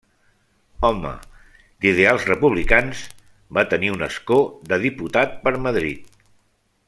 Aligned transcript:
Home 0.87 1.11
d'ideals 1.85 2.25
republicans, 2.29 3.03
va 3.59 3.67
tenir 3.75 3.93
un 3.97 4.05
escó 4.11 4.41
de 4.73 4.83
diputat 4.87 5.41
per 5.45 5.55
Madrid. 5.69 6.21